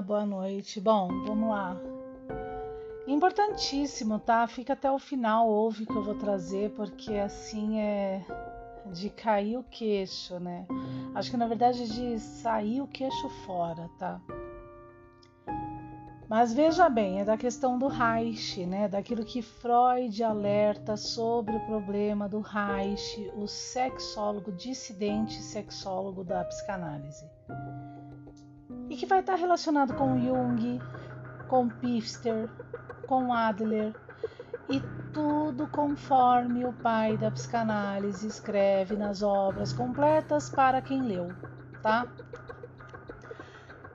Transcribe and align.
Boa 0.00 0.24
noite. 0.24 0.80
Bom, 0.80 1.08
vamos 1.26 1.50
lá. 1.50 1.76
Importantíssimo, 3.06 4.18
tá? 4.18 4.46
Fica 4.46 4.72
até 4.72 4.90
o 4.90 4.98
final, 4.98 5.46
ouve 5.48 5.84
que 5.84 5.94
eu 5.94 6.02
vou 6.02 6.14
trazer, 6.14 6.70
porque 6.70 7.14
assim 7.14 7.78
é 7.80 8.24
de 8.86 9.10
cair 9.10 9.58
o 9.58 9.64
queixo, 9.64 10.38
né? 10.38 10.66
Acho 11.14 11.30
que 11.30 11.36
na 11.36 11.46
verdade 11.46 11.82
é 11.82 11.86
de 11.86 12.18
sair 12.18 12.80
o 12.80 12.86
queixo 12.86 13.28
fora, 13.44 13.90
tá? 13.98 14.20
Mas 16.28 16.52
veja 16.52 16.88
bem, 16.88 17.20
é 17.20 17.24
da 17.24 17.36
questão 17.36 17.78
do 17.78 17.88
Reich, 17.88 18.64
né? 18.64 18.88
Daquilo 18.88 19.24
que 19.24 19.42
Freud 19.42 20.22
alerta 20.22 20.96
sobre 20.96 21.56
o 21.56 21.66
problema 21.66 22.28
do 22.28 22.40
Reich, 22.40 23.30
o 23.36 23.46
sexólogo 23.46 24.52
dissidente 24.52 25.42
sexólogo 25.42 26.24
da 26.24 26.44
psicanálise 26.44 27.28
e 28.90 28.96
que 28.96 29.06
vai 29.06 29.20
estar 29.20 29.36
relacionado 29.36 29.94
com 29.94 30.18
Jung, 30.18 30.82
com 31.48 31.68
Pfister, 31.68 32.50
com 33.06 33.32
Adler 33.32 33.94
e 34.68 34.80
tudo 35.12 35.68
conforme 35.68 36.64
o 36.64 36.72
pai 36.72 37.16
da 37.16 37.30
psicanálise 37.30 38.26
escreve 38.26 38.96
nas 38.96 39.22
obras 39.22 39.72
completas 39.72 40.50
para 40.50 40.82
quem 40.82 41.02
leu, 41.02 41.28
tá? 41.80 42.08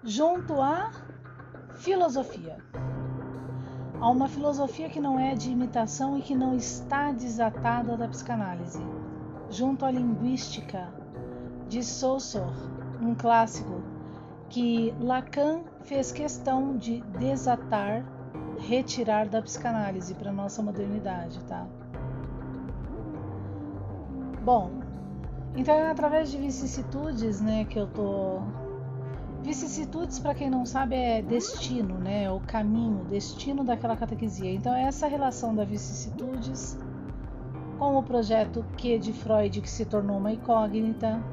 Junto 0.02 0.62
à 0.62 0.92
filosofia. 1.74 2.58
Há 4.00 4.10
uma 4.10 4.30
filosofia 4.30 4.90
que 4.90 5.00
não 5.02 5.20
é 5.20 5.36
de 5.36 5.52
imitação 5.52 6.18
e 6.18 6.22
que 6.22 6.36
não 6.36 6.56
está 6.56 7.12
desatada 7.12 7.98
da 7.98 8.08
psicanálise. 8.08 8.82
Junto 9.50 9.86
à 9.86 9.92
linguística 9.92 10.88
de 11.68 11.84
Saussure, 11.84 12.46
um 13.02 13.14
clássico 13.14 13.95
que 14.50 14.94
Lacan 15.00 15.62
fez 15.84 16.12
questão 16.12 16.78
de 16.78 17.02
desatar, 17.20 18.06
retirar 18.60 19.28
da 19.28 19.42
psicanálise 19.42 20.14
para 20.14 20.32
nossa 20.32 20.62
modernidade, 20.62 21.44
tá? 21.46 21.68
Bom, 24.44 24.72
então 25.56 25.74
é 25.74 25.90
através 25.90 26.30
de 26.32 26.38
vicissitudes, 26.38 27.42
né, 27.42 27.66
que 27.66 27.80
eu 27.80 27.88
tô 27.88 28.42
vicissitudes 29.42 30.18
para 30.18 30.34
quem 30.34 30.50
não 30.50 30.66
sabe 30.66 30.96
é 30.96 31.22
destino, 31.22 32.00
né, 32.00 32.32
o 32.32 32.40
caminho, 32.40 33.06
destino 33.06 33.64
daquela 33.64 33.96
catequesia. 33.96 34.52
Então 34.52 34.74
é 34.74 34.84
essa 34.84 35.08
relação 35.08 35.54
da 35.56 35.64
vicissitudes 35.64 36.78
com 37.78 37.98
o 37.98 38.04
projeto 38.04 38.66
Q 38.78 39.00
de 39.00 39.14
Freud 39.14 39.62
que 39.62 39.70
se 39.70 39.86
tornou 39.86 40.18
uma 40.18 40.32
incógnita, 40.32 41.24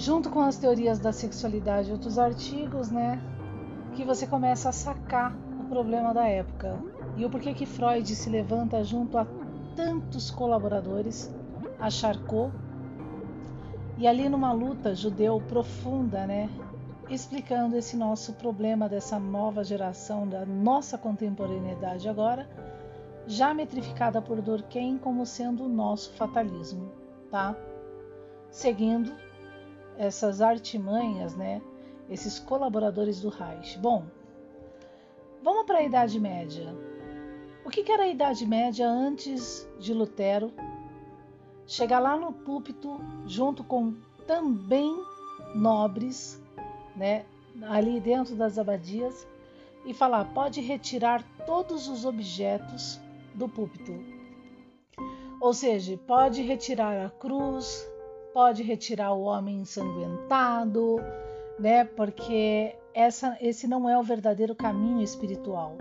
junto 0.00 0.30
com 0.30 0.40
as 0.40 0.56
teorias 0.56 0.98
da 0.98 1.12
sexualidade 1.12 1.90
e 1.90 1.92
outros 1.92 2.18
artigos, 2.18 2.90
né, 2.90 3.20
que 3.94 4.02
você 4.02 4.26
começa 4.26 4.70
a 4.70 4.72
sacar 4.72 5.36
o 5.60 5.64
problema 5.64 6.14
da 6.14 6.26
época 6.26 6.80
e 7.18 7.24
o 7.26 7.28
porquê 7.28 7.52
que 7.52 7.66
Freud 7.66 8.16
se 8.16 8.30
levanta 8.30 8.82
junto 8.82 9.18
a 9.18 9.26
tantos 9.76 10.30
colaboradores, 10.30 11.30
a 11.78 11.90
Charcot, 11.90 12.50
e 13.98 14.08
ali 14.08 14.26
numa 14.30 14.52
luta 14.52 14.94
judeu 14.94 15.38
profunda, 15.46 16.26
né, 16.26 16.48
explicando 17.10 17.76
esse 17.76 17.94
nosso 17.94 18.32
problema 18.32 18.88
dessa 18.88 19.18
nova 19.18 19.62
geração, 19.62 20.26
da 20.26 20.46
nossa 20.46 20.96
contemporaneidade 20.96 22.08
agora, 22.08 22.48
já 23.26 23.52
metrificada 23.52 24.22
por 24.22 24.40
Durkheim 24.40 24.96
como 24.96 25.26
sendo 25.26 25.64
o 25.64 25.68
nosso 25.68 26.10
fatalismo, 26.12 26.90
tá? 27.30 27.54
Seguindo 28.50 29.12
essas 30.00 30.40
artimanhas, 30.40 31.36
né? 31.36 31.60
Esses 32.08 32.38
colaboradores 32.38 33.20
do 33.20 33.28
Reich. 33.28 33.78
Bom, 33.78 34.06
vamos 35.42 35.66
para 35.66 35.78
a 35.78 35.82
Idade 35.82 36.18
Média. 36.18 36.74
O 37.66 37.68
que, 37.68 37.92
era 37.92 38.04
a 38.04 38.08
Idade 38.08 38.46
Média 38.46 38.88
antes 38.88 39.68
de 39.78 39.92
Lutero 39.92 40.50
chegar 41.66 41.98
lá 41.98 42.16
no 42.16 42.32
púlpito 42.32 42.98
junto 43.26 43.62
com 43.62 43.94
também 44.26 44.96
nobres, 45.54 46.42
né? 46.96 47.26
Ali 47.68 48.00
dentro 48.00 48.34
das 48.34 48.58
abadias 48.58 49.28
e 49.84 49.92
falar: 49.92 50.24
pode 50.32 50.62
retirar 50.62 51.22
todos 51.44 51.88
os 51.88 52.06
objetos 52.06 52.98
do 53.34 53.46
púlpito. 53.46 53.92
Ou 55.38 55.52
seja, 55.52 55.98
pode 56.06 56.40
retirar 56.40 57.04
a 57.04 57.10
cruz, 57.10 57.86
pode 58.32 58.62
retirar 58.62 59.12
o 59.12 59.22
homem 59.22 59.60
ensanguentado, 59.60 60.96
né? 61.58 61.84
Porque 61.84 62.76
essa, 62.94 63.36
esse 63.40 63.66
não 63.66 63.88
é 63.88 63.98
o 63.98 64.02
verdadeiro 64.02 64.54
caminho 64.54 65.02
espiritual. 65.02 65.76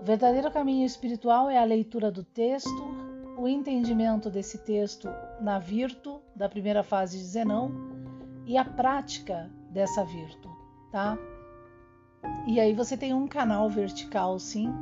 O 0.00 0.04
verdadeiro 0.04 0.50
caminho 0.50 0.86
espiritual 0.86 1.48
é 1.50 1.58
a 1.58 1.64
leitura 1.64 2.10
do 2.10 2.22
texto, 2.22 2.70
o 3.36 3.46
entendimento 3.48 4.30
desse 4.30 4.58
texto 4.58 5.08
na 5.40 5.58
virtu 5.58 6.20
da 6.34 6.48
primeira 6.48 6.82
fase 6.82 7.18
de 7.18 7.24
Zenão 7.24 7.70
e 8.46 8.56
a 8.56 8.64
prática 8.64 9.50
dessa 9.70 10.04
virtu, 10.04 10.48
tá? 10.90 11.18
E 12.46 12.60
aí 12.60 12.72
você 12.72 12.96
tem 12.96 13.12
um 13.12 13.26
canal 13.26 13.68
vertical, 13.68 14.38
sim, 14.38 14.72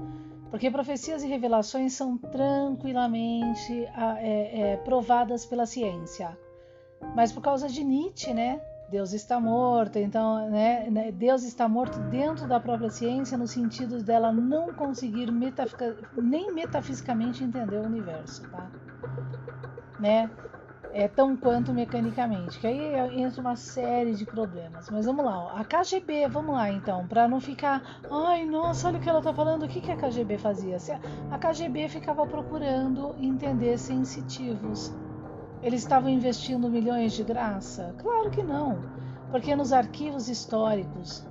porque 0.50 0.70
profecias 0.70 1.22
e 1.22 1.26
revelações 1.26 1.94
são 1.94 2.16
tranquilamente 2.16 3.72
é, 4.20 4.72
é, 4.72 4.76
provadas 4.76 5.44
pela 5.44 5.66
ciência. 5.66 6.38
Mas 7.14 7.32
por 7.32 7.40
causa 7.40 7.68
de 7.68 7.82
Nietzsche, 7.82 8.32
né? 8.32 8.60
Deus 8.88 9.12
está 9.12 9.40
morto, 9.40 9.98
então, 9.98 10.48
né, 10.50 10.88
né? 10.90 11.10
Deus 11.10 11.42
está 11.42 11.68
morto 11.68 11.98
dentro 12.10 12.46
da 12.46 12.60
própria 12.60 12.90
ciência, 12.90 13.36
no 13.36 13.46
sentido 13.46 14.02
dela 14.02 14.30
não 14.30 14.72
conseguir 14.72 15.30
nem 16.16 16.52
metafisicamente 16.52 17.42
entender 17.42 17.76
o 17.76 17.86
universo, 17.86 18.48
tá? 18.50 18.70
Né? 19.98 20.30
É 20.92 21.08
tão 21.08 21.36
quanto 21.36 21.72
mecanicamente, 21.72 22.60
que 22.60 22.68
aí 22.68 23.20
entra 23.20 23.40
uma 23.40 23.56
série 23.56 24.14
de 24.14 24.24
problemas. 24.24 24.88
Mas 24.88 25.06
vamos 25.06 25.24
lá, 25.24 25.58
a 25.58 25.64
KGB, 25.64 26.28
vamos 26.28 26.54
lá 26.54 26.70
então, 26.70 27.04
para 27.08 27.26
não 27.26 27.40
ficar, 27.40 27.82
ai, 28.08 28.44
nossa, 28.44 28.86
olha 28.86 28.98
o 28.98 29.00
que 29.00 29.08
ela 29.08 29.18
está 29.18 29.34
falando, 29.34 29.64
o 29.64 29.68
que, 29.68 29.80
que 29.80 29.90
a 29.90 29.96
KGB 29.96 30.38
fazia? 30.38 30.76
A 31.32 31.38
KGB 31.38 31.88
ficava 31.88 32.24
procurando 32.24 33.16
entender 33.18 33.76
sensitivos 33.76 34.94
eles 35.64 35.80
estavam 35.80 36.10
investindo 36.10 36.68
milhões 36.68 37.14
de 37.14 37.24
graça? 37.24 37.94
Claro 37.96 38.30
que 38.30 38.42
não, 38.42 38.78
porque 39.30 39.56
nos 39.56 39.72
arquivos 39.72 40.28
históricos, 40.28 41.26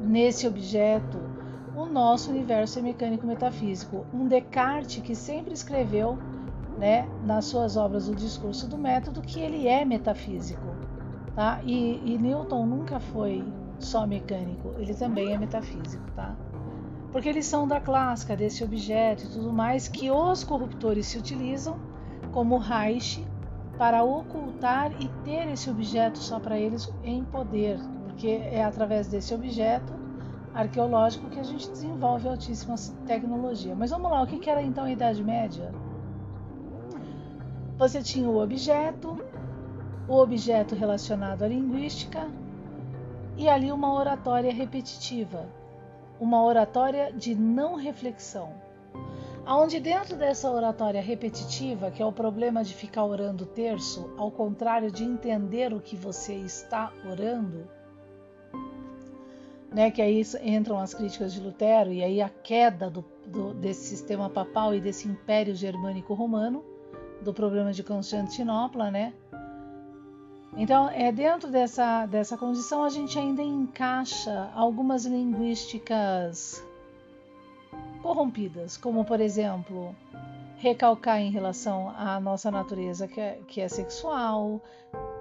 nesse 0.00 0.44
objeto, 0.46 1.18
o 1.76 1.86
nosso 1.86 2.30
universo 2.30 2.80
é 2.80 2.82
mecânico 2.82 3.24
metafísico. 3.24 4.04
Um 4.12 4.26
Descartes 4.26 5.02
que 5.02 5.14
sempre 5.14 5.54
escreveu, 5.54 6.18
né, 6.76 7.08
nas 7.24 7.44
suas 7.44 7.76
obras 7.76 8.08
o 8.08 8.14
discurso 8.14 8.66
do 8.66 8.76
método 8.76 9.22
que 9.22 9.38
ele 9.38 9.68
é 9.68 9.84
metafísico, 9.84 10.74
tá? 11.36 11.60
E, 11.62 12.02
e 12.04 12.18
Newton 12.18 12.66
nunca 12.66 12.98
foi 12.98 13.44
só 13.78 14.04
mecânico, 14.04 14.74
ele 14.78 14.94
também 14.94 15.32
é 15.32 15.38
metafísico, 15.38 16.04
tá? 16.16 16.36
Porque 17.12 17.28
eles 17.28 17.46
são 17.46 17.68
da 17.68 17.80
clássica 17.80 18.34
desse 18.34 18.64
objeto 18.64 19.22
e 19.22 19.28
tudo 19.28 19.52
mais 19.52 19.86
que 19.86 20.10
os 20.10 20.42
corruptores 20.42 21.06
se 21.06 21.16
utilizam, 21.16 21.78
como 22.32 22.58
Reich, 22.58 23.24
para 23.78 24.04
ocultar 24.04 24.92
e 25.00 25.08
ter 25.24 25.48
esse 25.48 25.68
objeto 25.68 26.18
só 26.18 26.38
para 26.38 26.58
eles 26.58 26.92
em 27.02 27.24
poder, 27.24 27.78
porque 28.04 28.28
é 28.28 28.64
através 28.64 29.08
desse 29.08 29.34
objeto 29.34 29.92
arqueológico 30.54 31.28
que 31.28 31.40
a 31.40 31.42
gente 31.42 31.68
desenvolve 31.70 32.28
altíssima 32.28 32.76
tecnologia. 33.06 33.74
Mas 33.74 33.90
vamos 33.90 34.10
lá, 34.10 34.22
o 34.22 34.26
que 34.26 34.48
era 34.48 34.62
então 34.62 34.84
a 34.84 34.90
Idade 34.90 35.22
Média? 35.22 35.72
Você 37.76 38.02
tinha 38.02 38.28
o 38.28 38.40
objeto, 38.40 39.18
o 40.06 40.14
objeto 40.14 40.76
relacionado 40.76 41.42
à 41.42 41.48
linguística 41.48 42.28
e 43.36 43.48
ali 43.48 43.72
uma 43.72 43.92
oratória 43.92 44.52
repetitiva, 44.52 45.48
uma 46.20 46.44
oratória 46.44 47.12
de 47.12 47.34
não 47.34 47.74
reflexão 47.74 48.52
Onde 49.46 49.78
dentro 49.78 50.16
dessa 50.16 50.50
oratória 50.50 51.02
repetitiva, 51.02 51.90
que 51.90 52.02
é 52.02 52.06
o 52.06 52.12
problema 52.12 52.64
de 52.64 52.74
ficar 52.74 53.04
orando 53.04 53.44
terço, 53.44 54.10
ao 54.16 54.30
contrário 54.30 54.90
de 54.90 55.04
entender 55.04 55.74
o 55.74 55.80
que 55.80 55.96
você 55.96 56.32
está 56.32 56.90
orando, 57.06 57.68
né, 59.70 59.90
que 59.90 60.00
aí 60.00 60.22
entram 60.42 60.78
as 60.78 60.94
críticas 60.94 61.34
de 61.34 61.40
Lutero 61.40 61.92
e 61.92 62.02
aí 62.02 62.22
a 62.22 62.28
queda 62.30 62.88
do, 62.88 63.04
do, 63.26 63.52
desse 63.52 63.84
sistema 63.84 64.30
papal 64.30 64.74
e 64.74 64.80
desse 64.80 65.06
império 65.06 65.54
germânico 65.54 66.14
romano, 66.14 66.64
do 67.20 67.34
problema 67.34 67.72
de 67.72 67.82
Constantinopla, 67.82 68.90
né? 68.90 69.12
Então, 70.56 70.88
é 70.88 71.10
dentro 71.10 71.50
dessa, 71.50 72.06
dessa 72.06 72.38
condição 72.38 72.84
a 72.84 72.88
gente 72.88 73.18
ainda 73.18 73.42
encaixa 73.42 74.50
algumas 74.54 75.04
linguísticas 75.04 76.64
corrompidas, 78.04 78.76
como 78.76 79.02
por 79.02 79.18
exemplo, 79.18 79.96
recalcar 80.58 81.22
em 81.22 81.30
relação 81.30 81.88
à 81.96 82.20
nossa 82.20 82.50
natureza 82.50 83.08
que 83.08 83.18
é, 83.18 83.40
que 83.48 83.62
é 83.62 83.68
sexual, 83.68 84.60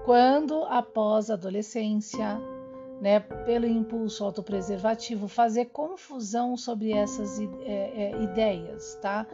quando 0.04 0.66
após 0.66 1.32
a 1.32 1.36
adolescência, 1.36 2.38
né, 3.00 3.22
pelo 3.22 3.66
impulso 3.66 4.26
autopreservativo, 4.26 5.30
fazer 5.30 5.68
confusão 5.68 6.58
sobre 6.58 6.92
essas 6.92 7.40
é, 7.40 7.46
é, 7.66 8.22
ideias, 8.22 9.00
tá? 9.02 9.26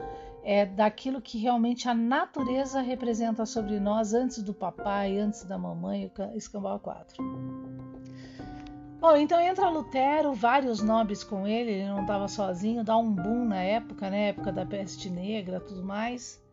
É 0.44 0.68
daquilo 0.68 1.20
que 1.20 1.40
realmente 1.40 1.90
a 1.90 1.94
natureza 1.96 2.82
representa 2.82 3.48
sobre 3.48 3.80
nós 3.80 4.14
antes 4.14 4.44
do 4.44 4.54
papai, 4.54 5.18
antes 5.18 5.44
da 5.44 5.58
mamãe, 5.58 6.12
escambau 6.36 6.80
4. 6.80 7.79
Bom, 9.00 9.16
então 9.16 9.40
entra 9.40 9.70
Lutero, 9.70 10.34
vários 10.34 10.82
nobres 10.82 11.24
com 11.24 11.48
ele, 11.48 11.72
ele 11.72 11.88
não 11.88 12.02
estava 12.02 12.28
sozinho, 12.28 12.84
dá 12.84 12.98
um 12.98 13.10
boom 13.10 13.46
na 13.46 13.64
época, 13.64 14.10
né? 14.10 14.28
Época 14.28 14.52
da 14.52 14.66
peste 14.66 15.10
negra, 15.10 15.62
tudo 15.62 15.82
mais. 15.82 16.44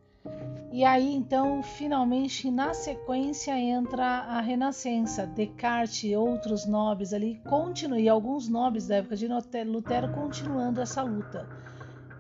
E 0.71 0.85
aí, 0.85 1.13
então, 1.13 1.61
finalmente, 1.61 2.49
na 2.49 2.73
sequência, 2.73 3.59
entra 3.59 4.05
a 4.05 4.41
Renascença. 4.41 5.27
Descartes 5.27 6.05
e 6.05 6.15
outros 6.15 6.67
nobres 6.67 7.13
ali 7.13 7.41
continuam, 7.49 7.99
e 7.99 8.09
alguns 8.09 8.49
nobres 8.49 8.87
da 8.87 8.97
época 8.97 9.17
de 9.17 9.27
Lutero 9.27 10.13
continuando 10.13 10.81
essa 10.81 11.03
luta. 11.03 11.49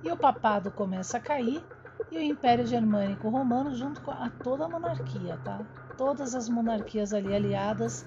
E 0.02 0.10
o 0.10 0.16
papado 0.16 0.72
começa 0.72 1.18
a 1.18 1.20
cair, 1.20 1.62
e 2.10 2.18
o 2.18 2.20
Império 2.20 2.66
Germânico 2.66 3.28
Romano, 3.28 3.76
junto 3.76 4.00
com 4.00 4.10
a 4.10 4.28
toda 4.42 4.64
a 4.64 4.68
monarquia, 4.68 5.38
tá? 5.44 5.60
Todas 5.96 6.34
as 6.34 6.48
monarquias 6.48 7.14
ali 7.14 7.32
aliadas 7.32 8.04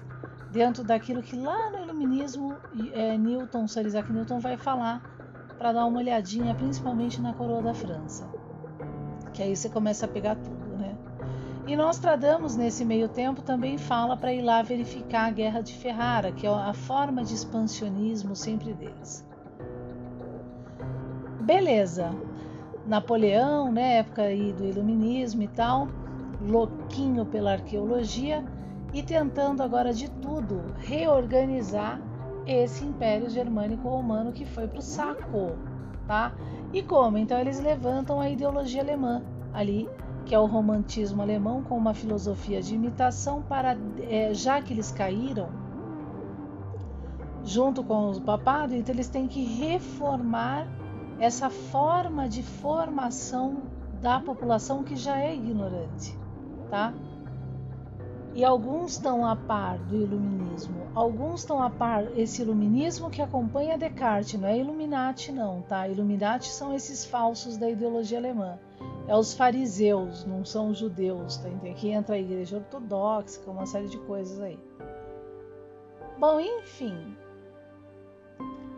dentro 0.50 0.84
daquilo 0.84 1.22
que 1.22 1.36
lá 1.36 1.70
no 1.70 1.78
Iluminismo 1.78 2.56
é, 2.92 3.16
Newton, 3.16 3.66
Sir 3.66 3.86
Isaac 3.86 4.12
Newton 4.12 4.40
vai 4.40 4.56
falar 4.56 5.02
para 5.58 5.72
dar 5.72 5.86
uma 5.86 5.98
olhadinha, 5.98 6.54
principalmente 6.54 7.20
na 7.20 7.32
coroa 7.32 7.62
da 7.62 7.74
França 7.74 8.28
que 9.40 9.44
aí 9.44 9.56
você 9.56 9.68
começa 9.70 10.04
a 10.04 10.08
pegar 10.08 10.36
tudo, 10.36 10.76
né? 10.76 10.94
E 11.66 11.76
Nostradamus, 11.76 12.56
nesse 12.56 12.84
meio 12.84 13.08
tempo, 13.08 13.40
também 13.42 13.78
fala 13.78 14.16
para 14.16 14.32
ir 14.32 14.42
lá 14.42 14.60
verificar 14.60 15.28
a 15.28 15.30
Guerra 15.30 15.62
de 15.62 15.72
Ferrara, 15.74 16.32
que 16.32 16.46
é 16.46 16.50
a 16.50 16.74
forma 16.74 17.24
de 17.24 17.34
expansionismo 17.34 18.34
sempre 18.34 18.74
deles. 18.74 19.26
Beleza. 21.40 22.10
Napoleão, 22.86 23.70
né, 23.72 23.98
época 23.98 24.22
aí 24.22 24.52
do 24.52 24.64
iluminismo 24.64 25.42
e 25.42 25.48
tal, 25.48 25.88
louquinho 26.40 27.24
pela 27.24 27.52
arqueologia 27.52 28.44
e 28.92 29.02
tentando 29.02 29.62
agora 29.62 29.92
de 29.92 30.08
tudo 30.08 30.74
reorganizar 30.78 32.00
esse 32.46 32.84
império 32.84 33.28
germânico 33.28 33.88
romano 33.88 34.32
que 34.32 34.44
foi 34.44 34.66
pro 34.66 34.82
saco, 34.82 35.56
tá? 36.06 36.32
E 36.72 36.82
como? 36.82 37.18
Então 37.18 37.38
eles 37.38 37.60
levantam 37.60 38.20
a 38.20 38.28
ideologia 38.28 38.82
alemã 38.82 39.22
ali, 39.52 39.88
que 40.24 40.34
é 40.34 40.38
o 40.38 40.46
romantismo 40.46 41.22
alemão 41.22 41.62
com 41.62 41.76
uma 41.76 41.94
filosofia 41.94 42.60
de 42.60 42.74
imitação 42.74 43.42
para, 43.42 43.76
é, 44.08 44.32
já 44.34 44.60
que 44.60 44.72
eles 44.72 44.90
caíram 44.90 45.48
junto 47.44 47.82
com 47.82 48.10
o 48.10 48.20
papado, 48.20 48.74
então 48.74 48.94
eles 48.94 49.08
têm 49.08 49.26
que 49.26 49.42
reformar 49.44 50.66
essa 51.18 51.50
forma 51.50 52.28
de 52.28 52.42
formação 52.42 53.62
da 54.00 54.20
população 54.20 54.82
que 54.82 54.96
já 54.96 55.18
é 55.18 55.34
ignorante, 55.34 56.16
tá? 56.70 56.94
E 58.32 58.44
alguns 58.44 58.92
estão 58.92 59.26
a 59.26 59.34
par 59.34 59.76
do 59.78 59.96
iluminismo, 59.96 60.76
alguns 60.94 61.40
estão 61.40 61.60
a 61.60 61.68
par 61.68 62.16
esse 62.16 62.42
iluminismo 62.42 63.10
que 63.10 63.20
acompanha 63.20 63.76
Descartes, 63.76 64.38
não 64.40 64.48
é 64.48 64.56
Illuminati 64.56 65.32
não, 65.32 65.62
tá? 65.62 65.88
Illuminati 65.88 66.46
são 66.46 66.72
esses 66.72 67.04
falsos 67.04 67.56
da 67.56 67.68
ideologia 67.68 68.18
alemã. 68.18 68.56
É 69.08 69.16
os 69.16 69.34
fariseus, 69.34 70.24
não 70.24 70.44
são 70.44 70.70
os 70.70 70.78
judeus, 70.78 71.38
tá? 71.38 71.48
Aqui 71.68 71.90
entra 71.90 72.14
a 72.14 72.18
igreja 72.18 72.58
ortodoxa, 72.58 73.40
uma 73.48 73.66
série 73.66 73.88
de 73.88 73.98
coisas 73.98 74.40
aí. 74.40 74.58
Bom, 76.16 76.38
enfim. 76.38 77.16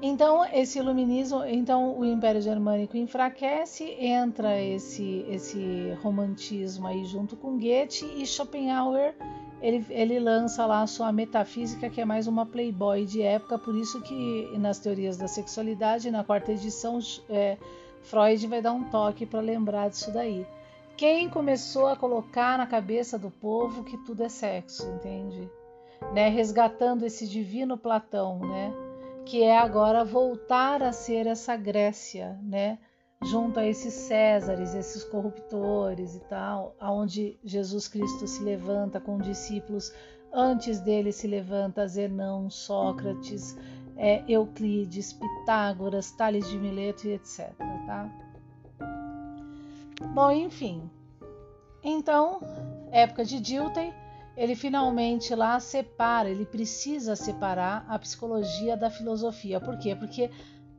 Então, 0.02 0.44
esse 0.52 0.80
iluminismo, 0.80 1.44
então 1.44 1.96
o 1.96 2.04
Império 2.04 2.40
Germânico 2.40 2.96
enfraquece, 2.96 3.84
entra 3.84 4.60
esse 4.60 5.24
esse 5.28 5.96
romantismo 6.02 6.88
aí 6.88 7.04
junto 7.04 7.36
com 7.36 7.56
Goethe 7.56 8.04
e 8.16 8.26
Schopenhauer 8.26 9.14
ele, 9.62 9.86
ele 9.90 10.18
lança 10.18 10.66
lá 10.66 10.82
a 10.82 10.86
sua 10.88 11.12
metafísica, 11.12 11.88
que 11.88 12.00
é 12.00 12.04
mais 12.04 12.26
uma 12.26 12.44
playboy 12.44 13.06
de 13.06 13.22
época, 13.22 13.56
por 13.56 13.76
isso 13.76 14.02
que 14.02 14.50
nas 14.58 14.80
teorias 14.80 15.16
da 15.16 15.28
sexualidade, 15.28 16.10
na 16.10 16.24
quarta 16.24 16.50
edição, 16.50 16.98
é, 17.30 17.56
Freud 18.02 18.44
vai 18.48 18.60
dar 18.60 18.72
um 18.72 18.82
toque 18.90 19.24
para 19.24 19.38
lembrar 19.38 19.88
disso 19.88 20.12
daí. 20.12 20.44
Quem 20.96 21.28
começou 21.28 21.86
a 21.86 21.96
colocar 21.96 22.58
na 22.58 22.66
cabeça 22.66 23.16
do 23.16 23.30
povo 23.30 23.84
que 23.84 23.96
tudo 23.98 24.24
é 24.24 24.28
sexo, 24.28 24.84
entende? 24.96 25.48
Né? 26.12 26.28
Resgatando 26.28 27.06
esse 27.06 27.26
divino 27.28 27.78
Platão, 27.78 28.40
né? 28.40 28.72
Que 29.24 29.42
é 29.42 29.58
agora 29.58 30.04
voltar 30.04 30.82
a 30.82 30.92
ser 30.92 31.26
essa 31.26 31.56
Grécia, 31.56 32.38
né? 32.42 32.78
junto 33.24 33.60
a 33.60 33.66
esses 33.66 33.94
Césares, 33.94 34.74
esses 34.74 35.04
corruptores 35.04 36.16
e 36.16 36.20
tal, 36.20 36.74
aonde 36.78 37.38
Jesus 37.44 37.88
Cristo 37.88 38.26
se 38.26 38.42
levanta 38.42 39.00
com 39.00 39.18
discípulos, 39.18 39.92
antes 40.32 40.80
dele 40.80 41.12
se 41.12 41.26
levanta 41.26 41.86
Zenão, 41.86 42.50
Sócrates, 42.50 43.56
é, 43.96 44.24
Euclides, 44.26 45.12
Pitágoras, 45.12 46.10
Tales 46.12 46.48
de 46.48 46.58
Mileto 46.58 47.06
e 47.06 47.12
etc. 47.12 47.52
Tá? 47.86 48.10
Bom, 50.14 50.30
enfim. 50.32 50.90
Então, 51.84 52.40
época 52.90 53.24
de 53.24 53.40
Dilthey, 53.40 53.92
ele 54.36 54.54
finalmente 54.54 55.34
lá 55.34 55.58
separa, 55.60 56.30
ele 56.30 56.46
precisa 56.46 57.14
separar 57.14 57.84
a 57.88 57.98
psicologia 57.98 58.76
da 58.76 58.90
filosofia. 58.90 59.60
Por 59.60 59.78
quê? 59.78 59.94
Porque 59.94 60.30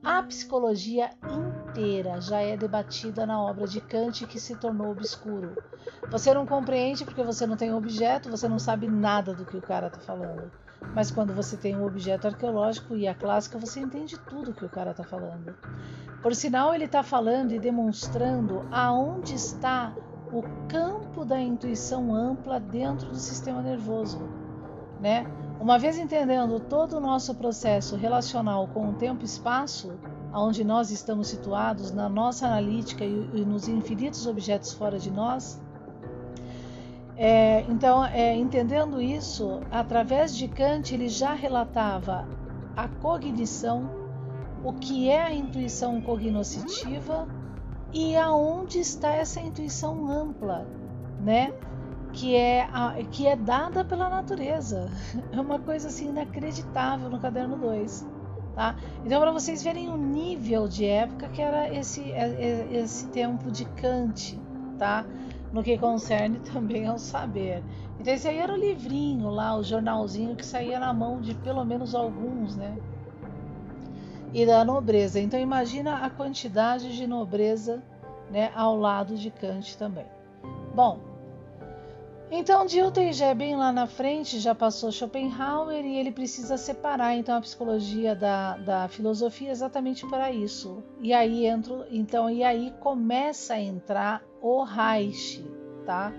a 0.03 0.21
psicologia 0.23 1.11
inteira 1.23 2.19
já 2.19 2.41
é 2.41 2.57
debatida 2.57 3.25
na 3.25 3.41
obra 3.41 3.65
de 3.65 3.79
Kant 3.79 4.25
que 4.27 4.39
se 4.39 4.55
tornou 4.55 4.91
obscuro. 4.91 5.55
Você 6.09 6.33
não 6.33 6.45
compreende 6.45 7.05
porque 7.05 7.23
você 7.23 7.47
não 7.47 7.55
tem 7.55 7.73
objeto, 7.73 8.29
você 8.29 8.47
não 8.47 8.59
sabe 8.59 8.87
nada 8.87 9.33
do 9.33 9.45
que 9.45 9.55
o 9.55 9.61
cara 9.61 9.87
está 9.87 9.99
falando. 9.99 10.51
Mas 10.93 11.09
quando 11.09 11.33
você 11.33 11.55
tem 11.55 11.77
um 11.77 11.85
objeto 11.85 12.27
arqueológico 12.27 12.95
e 12.95 13.07
a 13.07 13.15
clássica, 13.15 13.57
você 13.57 13.79
entende 13.79 14.19
tudo 14.19 14.53
que 14.53 14.65
o 14.65 14.69
cara 14.69 14.91
está 14.91 15.03
falando. 15.03 15.55
Por 16.21 16.35
sinal, 16.35 16.73
ele 16.75 16.85
está 16.85 17.01
falando 17.01 17.53
e 17.53 17.59
demonstrando 17.59 18.67
aonde 18.71 19.35
está 19.35 19.95
o 20.33 20.43
campo 20.67 21.23
da 21.23 21.39
intuição 21.39 22.13
ampla 22.13 22.59
dentro 22.59 23.09
do 23.09 23.17
sistema 23.17 23.61
nervoso, 23.61 24.27
né? 24.99 25.27
Uma 25.59 25.77
vez 25.77 25.97
entendendo 25.97 26.59
todo 26.59 26.97
o 26.97 26.99
nosso 26.99 27.35
processo 27.35 27.95
relacional 27.95 28.67
com 28.67 28.89
o 28.89 28.93
tempo 28.93 29.21
e 29.21 29.25
espaço, 29.25 29.93
onde 30.33 30.63
nós 30.63 30.89
estamos 30.89 31.27
situados 31.27 31.91
na 31.91 32.09
nossa 32.09 32.47
analítica 32.47 33.05
e, 33.05 33.45
nos 33.45 33.67
infinitos 33.67 34.25
objetos 34.25 34.73
fora 34.73 34.97
de 34.97 35.11
nós, 35.11 35.61
é, 37.15 37.61
então, 37.69 38.03
é, 38.03 38.35
entendendo 38.35 38.99
isso, 38.99 39.61
através 39.69 40.35
de 40.35 40.47
Kant, 40.47 40.93
ele 40.93 41.07
já 41.07 41.33
relatava 41.33 42.27
a 42.75 42.87
cognição, 42.87 43.87
o 44.63 44.73
que 44.73 45.09
é 45.09 45.21
a 45.21 45.31
intuição 45.31 46.01
cognoscitiva 46.01 47.27
e 47.93 48.17
aonde 48.17 48.79
está 48.79 49.09
essa 49.09 49.39
intuição 49.39 50.09
ampla, 50.09 50.67
né? 51.19 51.53
que 52.13 52.35
é, 52.35 52.69
a, 52.71 52.93
que 53.11 53.27
é 53.27 53.35
dada 53.35 53.83
pela 53.83 54.07
natureza. 54.07 54.89
É 55.31 55.41
uma 55.41 55.59
coisa 55.59 55.87
assim 55.87 56.09
inacreditável 56.09 57.09
no 57.09 57.19
caderno 57.19 57.57
2. 57.57 58.07
Tá? 58.55 58.75
Então, 59.03 59.19
para 59.19 59.31
vocês 59.31 59.63
verem 59.63 59.89
o 59.89 59.97
nível 59.97 60.67
de 60.67 60.85
época 60.85 61.27
que 61.29 61.41
era 61.41 61.73
esse, 61.73 62.11
é, 62.11 62.29
é, 62.29 62.77
esse 62.77 63.07
tempo 63.07 63.49
de 63.49 63.65
Kant, 63.65 64.39
tá? 64.77 65.05
no 65.51 65.63
que 65.63 65.75
concerne 65.77 66.39
também 66.53 66.87
ao 66.87 66.99
saber. 66.99 67.63
Então, 67.99 68.13
esse 68.13 68.27
aí 68.27 68.37
era 68.37 68.53
o 68.53 68.57
livrinho 68.57 69.29
lá, 69.29 69.57
o 69.57 69.63
jornalzinho 69.63 70.35
que 70.35 70.45
saía 70.45 70.79
na 70.79 70.93
mão 70.93 71.19
de 71.19 71.33
pelo 71.35 71.65
menos 71.65 71.95
alguns, 71.95 72.55
né? 72.55 72.77
E 74.33 74.45
da 74.45 74.65
nobreza. 74.65 75.19
Então, 75.19 75.39
imagina 75.39 75.97
a 76.05 76.09
quantidade 76.09 76.95
de 76.95 77.05
nobreza 77.05 77.83
né, 78.31 78.51
ao 78.55 78.75
lado 78.75 79.15
de 79.15 79.29
Kant 79.29 79.77
também. 79.77 80.07
Bom, 80.73 80.99
então, 82.35 82.65
Dilthey 82.65 83.13
já 83.13 83.27
é 83.27 83.35
bem 83.35 83.55
lá 83.55 83.71
na 83.71 83.85
frente, 83.85 84.39
já 84.39 84.55
passou 84.55 84.91
Schopenhauer 84.91 85.85
e 85.85 85.99
ele 85.99 86.11
precisa 86.11 86.57
separar 86.57 87.15
então 87.15 87.37
a 87.37 87.41
psicologia 87.41 88.15
da, 88.15 88.57
da 88.57 88.87
filosofia 88.87 89.51
exatamente 89.51 90.03
para 90.07 90.31
isso. 90.31 90.83
E 90.99 91.13
aí 91.13 91.45
entra, 91.45 91.87
então, 91.91 92.27
e 92.27 92.43
aí 92.43 92.73
começa 92.79 93.53
a 93.53 93.61
entrar 93.61 94.23
o 94.41 94.63
Reich, 94.63 95.45
tá? 95.85 96.11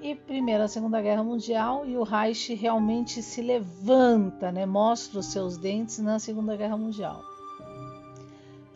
E 0.00 0.14
primeira, 0.14 0.68
Segunda 0.68 1.02
Guerra 1.02 1.24
Mundial 1.24 1.84
e 1.84 1.96
o 1.96 2.04
Reich 2.04 2.54
realmente 2.54 3.20
se 3.20 3.42
levanta, 3.42 4.52
né? 4.52 4.64
Mostra 4.64 5.18
os 5.18 5.26
seus 5.26 5.58
dentes 5.58 5.98
na 5.98 6.20
Segunda 6.20 6.56
Guerra 6.56 6.76
Mundial. 6.76 7.29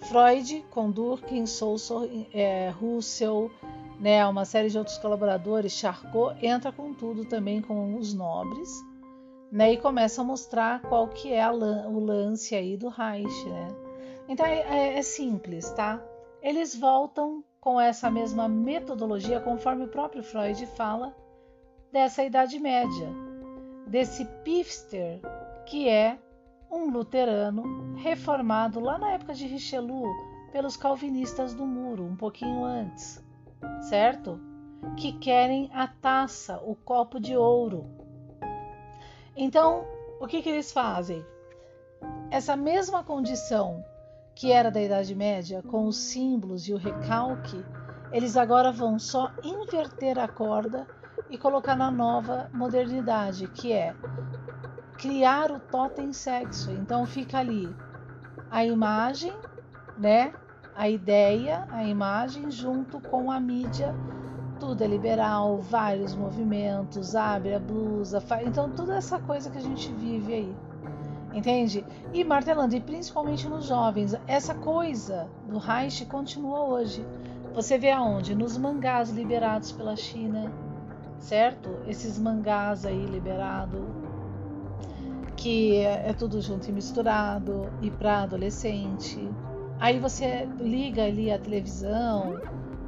Freud, 0.09 0.65
com 0.71 0.91
Durkheim, 0.91 1.47
Sousa, 1.47 2.09
é, 2.33 2.71
Russell, 2.71 3.51
né, 3.99 4.25
uma 4.27 4.45
série 4.45 4.69
de 4.69 4.77
outros 4.77 4.99
colaboradores, 4.99 5.73
Charcot 5.73 6.37
entra 6.45 6.71
com 6.73 6.93
tudo 6.93 7.25
também 7.25 7.63
com 7.63 7.97
os 7.97 8.13
nobres, 8.13 8.69
né? 9.51 9.73
E 9.73 9.77
começa 9.77 10.21
a 10.21 10.25
mostrar 10.25 10.83
qual 10.83 11.09
que 11.09 11.33
é 11.33 11.49
o 11.49 11.99
lance 12.01 12.55
aí 12.55 12.77
do 12.77 12.89
Reich, 12.89 13.49
né? 13.49 13.69
Então 14.29 14.45
é, 14.45 14.61
é, 14.61 14.99
é 14.99 15.03
simples, 15.03 15.71
tá? 15.71 16.03
Eles 16.43 16.75
voltam 16.75 17.43
com 17.61 17.81
essa 17.81 18.11
mesma 18.11 18.47
metodologia, 18.49 19.41
conforme 19.41 19.85
o 19.85 19.89
próprio 19.89 20.23
Freud 20.23 20.67
fala, 20.67 21.17
dessa 21.91 22.25
Idade 22.25 22.59
Média, 22.59 23.09
desse 23.87 24.25
Pifster, 24.45 25.21
que 25.65 25.89
é 25.89 26.19
um 26.75 26.91
luterano 26.91 27.95
reformado 27.97 28.81
lá 28.81 28.99
na 28.99 29.13
época 29.13 29.33
de 29.33 29.47
Richelieu 29.47 30.11
pelos 30.51 30.77
calvinistas 30.77 31.55
do 31.55 31.65
muro, 31.65 32.05
um 32.05 32.17
pouquinho 32.17 32.65
antes, 32.65 33.25
certo? 33.83 34.41
Que 34.97 35.13
querem 35.13 35.71
a 35.73 35.87
taça, 35.87 36.61
o 36.65 36.75
copo 36.75 37.21
de 37.21 37.37
ouro. 37.37 37.87
Então, 39.37 39.85
o 40.21 40.27
que, 40.27 40.43
que 40.43 40.49
eles 40.49 40.73
fazem? 40.73 41.25
Essa 42.31 42.57
mesma 42.57 43.03
condição 43.03 43.85
que 44.35 44.51
era 44.51 44.71
da 44.71 44.83
Idade 44.83 45.15
Média, 45.15 45.63
com 45.63 45.87
os 45.87 45.97
símbolos 45.97 46.69
e 46.69 46.75
o 46.75 46.77
recalque, 46.77 47.65
eles 48.13 48.37
agora 48.37 48.73
vão 48.73 48.99
só 48.99 49.31
inverter 49.43 50.19
a 50.19 50.27
corda 50.27 50.87
e 51.31 51.39
colocar 51.39 51.77
na 51.77 51.91
nova 51.91 52.51
modernidade, 52.53 53.49
que 53.49 53.73
é 53.73 53.95
criar 55.05 55.53
o 55.53 55.61
totem 55.61 56.15
sexo. 56.15 56.71
Então 56.73 57.05
fica 57.05 57.39
ali 57.39 57.69
a 58.51 58.65
imagem, 58.65 59.35
né? 59.99 60.33
A 60.75 60.89
ideia, 60.89 61.67
a 61.71 61.85
imagem 61.85 62.51
junto 62.51 62.99
com 62.99 63.31
a 63.31 63.39
mídia, 63.39 63.95
tudo 64.59 64.83
é 64.83 64.87
liberal, 64.87 65.59
vários 65.59 66.15
movimentos, 66.15 67.15
abre 67.15 67.55
a 67.55 67.59
blusa, 67.59 68.19
faz... 68.19 68.47
então 68.47 68.71
toda 68.71 68.97
essa 68.97 69.19
coisa 69.19 69.51
que 69.51 69.59
a 69.59 69.61
gente 69.61 69.93
vive 69.93 70.33
aí. 70.33 70.57
Entende? 71.35 71.85
E 72.13 72.25
martelando, 72.25 72.75
e 72.75 72.81
principalmente 72.81 73.47
nos 73.47 73.67
jovens, 73.67 74.17
essa 74.27 74.55
coisa 74.55 75.29
do 75.47 75.59
Reich 75.59 76.07
continua 76.07 76.63
hoje. 76.63 77.05
Você 77.55 77.77
vê 77.77 77.91
aonde? 77.91 78.35
Nos 78.35 78.57
mangás 78.57 79.11
liberados 79.11 79.71
pela 79.71 79.97
China, 79.97 80.51
certo? 81.19 81.79
Esses 81.87 82.19
mangás 82.19 82.87
aí 82.87 83.05
liberados, 83.05 83.83
que 85.45 85.77
é, 85.77 86.09
é 86.09 86.13
tudo 86.15 86.41
junto 86.41 86.71
e 86.71 86.73
misturado, 86.73 87.71
e 87.83 87.91
para 87.91 88.23
adolescente. 88.23 89.31
Aí 89.79 89.99
você 89.99 90.49
liga 90.59 91.05
ali 91.05 91.31
a 91.31 91.39
televisão, 91.39 92.41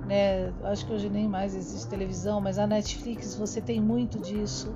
né? 0.06 0.54
Acho 0.64 0.86
que 0.86 0.92
hoje 0.94 1.10
nem 1.10 1.28
mais 1.28 1.54
existe 1.54 1.86
televisão, 1.86 2.40
mas 2.40 2.58
a 2.58 2.66
Netflix 2.66 3.36
você 3.36 3.60
tem 3.60 3.78
muito 3.78 4.18
disso 4.18 4.75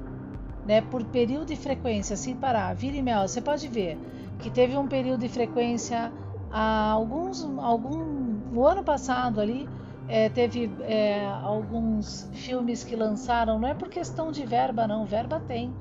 né, 0.66 0.82
por 0.82 1.02
período 1.04 1.52
e 1.54 1.56
frequência, 1.56 2.18
sem 2.18 2.36
parar, 2.36 2.74
vira 2.74 2.98
e 2.98 3.02
meia, 3.02 3.26
você 3.26 3.40
pode 3.40 3.66
ver 3.66 3.96
que 4.42 4.50
teve 4.50 4.76
um 4.76 4.86
período 4.86 5.20
de 5.20 5.28
frequência 5.30 6.12
há 6.50 6.90
alguns, 6.90 7.42
algum, 7.60 8.42
o 8.54 8.66
ano 8.66 8.84
passado 8.84 9.40
ali, 9.40 9.66
é, 10.06 10.28
teve 10.28 10.70
é, 10.80 11.24
alguns 11.42 12.28
filmes 12.34 12.84
que 12.84 12.94
lançaram, 12.94 13.58
não 13.58 13.68
é 13.68 13.72
por 13.74 13.88
questão 13.88 14.30
de 14.30 14.44
verba 14.44 14.86
não, 14.86 15.06
verba 15.06 15.40
tem, 15.40 15.72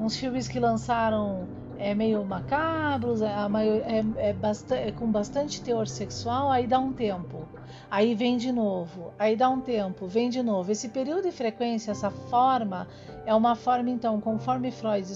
uns 0.00 0.16
filmes 0.16 0.48
que 0.48 0.58
lançaram 0.58 1.46
é 1.78 1.94
meio 1.94 2.24
macabros, 2.24 3.22
é, 3.22 3.28
é, 3.28 4.04
é, 4.28 4.32
bastante, 4.32 4.88
é 4.88 4.92
com 4.92 5.10
bastante 5.10 5.62
teor 5.62 5.86
sexual, 5.86 6.50
aí 6.50 6.66
dá 6.66 6.78
um 6.78 6.92
tempo. 6.92 7.48
Aí 7.90 8.14
vem 8.14 8.36
de 8.36 8.52
novo, 8.52 9.14
aí 9.18 9.34
dá 9.36 9.48
um 9.48 9.60
tempo, 9.60 10.06
vem 10.06 10.28
de 10.28 10.42
novo. 10.42 10.72
Esse 10.72 10.88
período 10.88 11.22
de 11.22 11.32
frequência, 11.32 11.92
essa 11.92 12.10
forma, 12.10 12.88
é 13.24 13.34
uma 13.34 13.54
forma, 13.54 13.88
então, 13.90 14.20
conforme 14.20 14.70
Freud 14.70 15.06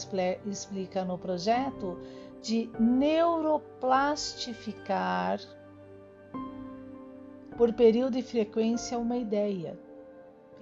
explica 0.47 1.05
no 1.05 1.19
projeto, 1.19 1.99
de 2.43 2.71
neuroplastificar 2.79 5.41
por 7.57 7.73
período 7.73 8.19
e 8.19 8.23
frequência 8.23 8.99
uma 8.99 9.17
ideia. 9.17 9.79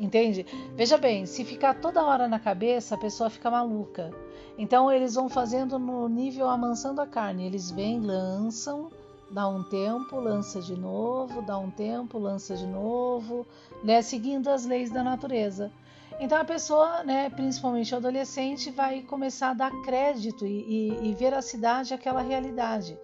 Entende? 0.02 0.44
Veja 0.74 0.98
bem, 0.98 1.26
se 1.26 1.44
ficar 1.44 1.74
toda 1.74 2.04
hora 2.04 2.26
na 2.26 2.40
cabeça, 2.40 2.96
a 2.96 2.98
pessoa 2.98 3.30
fica 3.30 3.48
maluca. 3.48 4.10
Então 4.58 4.90
eles 4.90 5.14
vão 5.14 5.28
fazendo 5.28 5.78
no 5.78 6.08
nível 6.08 6.48
amansando 6.48 7.00
a 7.00 7.06
carne. 7.06 7.46
Eles 7.46 7.70
vêm, 7.70 8.00
lançam, 8.00 8.90
dá 9.30 9.46
um 9.46 9.62
tempo, 9.62 10.16
lança 10.16 10.60
de 10.60 10.74
novo, 10.74 11.40
dá 11.42 11.56
um 11.56 11.70
tempo, 11.70 12.18
lança 12.18 12.56
de 12.56 12.66
novo, 12.66 13.46
né? 13.84 14.02
Seguindo 14.02 14.48
as 14.48 14.66
leis 14.66 14.90
da 14.90 15.04
natureza. 15.04 15.70
Então 16.18 16.36
a 16.36 16.44
pessoa, 16.44 17.04
né, 17.04 17.30
principalmente 17.30 17.94
o 17.94 17.96
adolescente, 17.96 18.72
vai 18.72 19.02
começar 19.02 19.50
a 19.50 19.54
dar 19.54 19.70
crédito 19.82 20.44
e, 20.44 20.98
e, 20.98 21.10
e 21.10 21.14
veracidade 21.14 21.94
àquela 21.94 22.22
realidade. 22.22 22.98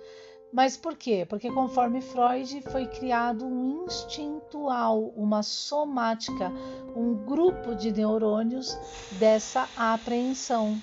Mas 0.52 0.76
por 0.76 0.96
quê? 0.96 1.26
Porque 1.28 1.50
conforme 1.50 2.00
Freud 2.00 2.62
foi 2.70 2.86
criado 2.86 3.44
um 3.44 3.84
instintual, 3.84 5.12
uma 5.14 5.42
somática, 5.42 6.50
um 6.96 7.14
grupo 7.14 7.74
de 7.74 7.92
neurônios 7.92 8.78
dessa 9.18 9.68
apreensão, 9.76 10.80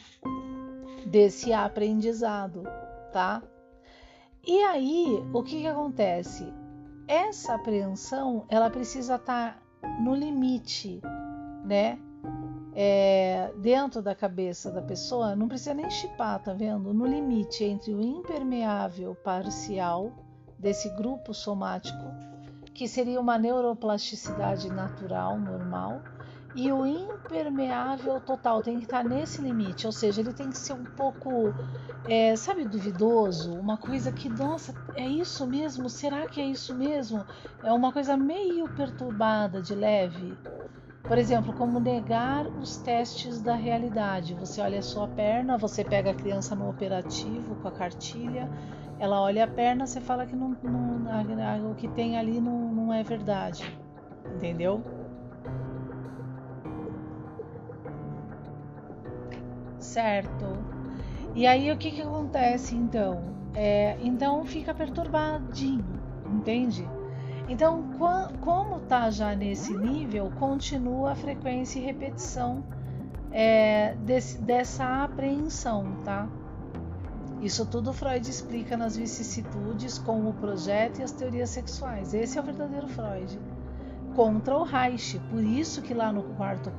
desse 1.05 1.51
aprendizado, 1.51 2.63
tá? 3.11 3.41
E 4.45 4.61
aí, 4.61 5.23
o 5.33 5.41
que, 5.41 5.61
que 5.61 5.67
acontece? 5.67 6.53
Essa 7.07 7.55
apreensão, 7.55 8.45
ela 8.49 8.69
precisa 8.69 9.15
estar 9.15 9.59
tá 9.81 9.99
no 9.99 10.13
limite, 10.13 11.01
né? 11.63 11.97
É, 12.73 13.53
dentro 13.57 14.01
da 14.01 14.13
cabeça 14.13 14.69
da 14.69 14.81
pessoa, 14.81 15.35
não 15.35 15.47
precisa 15.47 15.73
nem 15.73 15.89
chipar, 15.89 16.41
tá 16.43 16.53
vendo? 16.53 16.93
No 16.93 17.05
limite 17.05 17.63
entre 17.63 17.93
o 17.93 18.01
impermeável 18.01 19.15
parcial 19.15 20.11
desse 20.59 20.89
grupo 20.89 21.33
somático, 21.33 22.03
que 22.73 22.87
seria 22.87 23.21
uma 23.21 23.37
neuroplasticidade 23.37 24.69
natural, 24.69 25.39
normal, 25.39 26.01
e 26.53 26.71
o 26.71 26.85
impermeável 26.85 28.19
total 28.19 28.61
tem 28.61 28.77
que 28.77 28.85
estar 28.85 29.03
nesse 29.03 29.41
limite, 29.41 29.85
ou 29.85 29.91
seja, 29.91 30.21
ele 30.21 30.33
tem 30.33 30.49
que 30.49 30.57
ser 30.57 30.73
um 30.73 30.85
pouco, 30.85 31.53
é, 32.05 32.35
sabe, 32.35 32.65
duvidoso, 32.65 33.53
uma 33.53 33.77
coisa 33.77 34.11
que, 34.11 34.29
nossa, 34.29 34.73
é 34.95 35.05
isso 35.07 35.45
mesmo? 35.47 35.89
Será 35.89 36.25
que 36.27 36.41
é 36.41 36.45
isso 36.45 36.73
mesmo? 36.73 37.25
É 37.61 37.71
uma 37.71 37.91
coisa 37.91 38.15
meio 38.17 38.67
perturbada, 38.69 39.61
de 39.61 39.75
leve. 39.75 40.37
Por 41.07 41.17
exemplo, 41.17 41.53
como 41.53 41.79
negar 41.79 42.47
os 42.47 42.77
testes 42.77 43.41
da 43.41 43.55
realidade. 43.55 44.33
Você 44.33 44.59
olha 44.59 44.79
a 44.79 44.81
sua 44.81 45.07
perna, 45.07 45.57
você 45.57 45.83
pega 45.83 46.11
a 46.11 46.15
criança 46.15 46.55
no 46.55 46.67
operativo 46.67 47.55
com 47.55 47.67
a 47.67 47.71
cartilha, 47.71 48.49
ela 48.97 49.21
olha 49.21 49.43
a 49.43 49.47
perna, 49.47 49.85
você 49.85 50.01
fala 50.01 50.25
que 50.25 50.35
não, 50.35 50.57
não, 50.63 51.71
o 51.71 51.75
que 51.75 51.87
tem 51.87 52.17
ali 52.17 52.41
não, 52.41 52.73
não 52.73 52.93
é 52.93 53.03
verdade. 53.03 53.77
Entendeu? 54.35 54.83
Certo. 59.79 60.65
E 61.35 61.45
aí 61.45 61.71
o 61.71 61.77
que, 61.77 61.91
que 61.91 62.01
acontece 62.01 62.75
então? 62.75 63.35
É, 63.53 63.97
então 64.01 64.45
fica 64.45 64.73
perturbadinho, 64.73 66.01
entende? 66.25 66.94
Então, 67.47 67.83
como 68.41 68.77
está 68.77 69.09
já 69.11 69.35
nesse 69.35 69.75
nível, 69.75 70.31
continua 70.39 71.11
a 71.11 71.15
frequência 71.15 71.79
e 71.79 71.83
repetição 71.83 72.63
é, 73.31 73.95
desse, 73.99 74.41
dessa 74.41 75.03
apreensão, 75.03 75.97
tá? 76.03 76.27
Isso 77.41 77.65
tudo 77.65 77.93
Freud 77.93 78.27
explica 78.27 78.75
nas 78.75 78.97
vicissitudes 78.97 79.99
com 79.99 80.27
o 80.27 80.33
projeto 80.33 80.99
e 80.99 81.03
as 81.03 81.11
teorias 81.11 81.51
sexuais. 81.51 82.13
Esse 82.13 82.39
é 82.39 82.41
o 82.41 82.43
verdadeiro 82.43 82.87
Freud. 82.87 83.39
Contra 84.15 84.57
o 84.57 84.63
Reich. 84.63 85.19
Por 85.29 85.43
isso 85.43 85.81
que 85.81 85.93
lá 85.93 86.11
no 86.11 86.23
quarto 86.35 86.71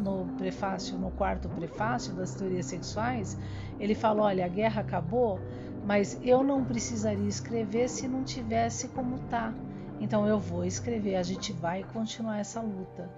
no 0.00 0.24
prefácio, 0.38 0.96
no 0.96 1.10
quarto 1.10 1.48
prefácio 1.48 2.14
das 2.14 2.34
teorias 2.34 2.66
sexuais, 2.66 3.36
ele 3.78 3.94
fala: 3.94 4.22
olha, 4.22 4.46
a 4.46 4.48
guerra 4.48 4.80
acabou, 4.80 5.40
mas 5.84 6.18
eu 6.22 6.44
não 6.44 6.64
precisaria 6.64 7.28
escrever 7.28 7.88
se 7.88 8.06
não 8.06 8.22
tivesse 8.22 8.88
como 8.88 9.18
tá. 9.28 9.52
Então 10.00 10.26
eu 10.26 10.38
vou 10.38 10.64
escrever, 10.64 11.16
a 11.16 11.22
gente 11.22 11.52
vai 11.52 11.82
continuar 11.92 12.38
essa 12.38 12.60
luta, 12.60 13.10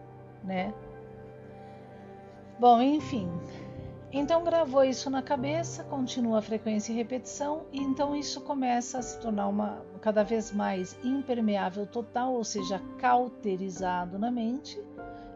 né? 0.44 0.72
Bom, 2.58 2.80
enfim. 2.80 3.28
Então 4.10 4.42
gravou 4.42 4.82
isso 4.82 5.10
na 5.10 5.20
cabeça, 5.20 5.84
continua 5.84 6.38
a 6.38 6.42
frequência 6.42 6.92
e 6.92 6.96
repetição, 6.96 7.66
e 7.70 7.82
então 7.82 8.16
isso 8.16 8.40
começa 8.40 8.98
a 8.98 9.02
se 9.02 9.20
tornar 9.20 9.48
uma 9.48 9.82
cada 10.00 10.24
vez 10.24 10.50
mais 10.50 10.98
impermeável 11.04 11.86
total, 11.86 12.32
ou 12.32 12.42
seja, 12.42 12.80
cauterizado 12.98 14.18
na 14.18 14.30
mente, 14.30 14.80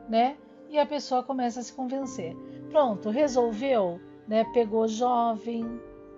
né? 0.08 0.36
E 0.70 0.78
a 0.78 0.86
pessoa 0.86 1.22
começa 1.22 1.60
a 1.60 1.62
se 1.62 1.72
convencer. 1.72 2.34
Pronto, 2.70 3.10
resolveu, 3.10 4.00
né? 4.26 4.42
Pegou 4.54 4.88
jovem, 4.88 5.64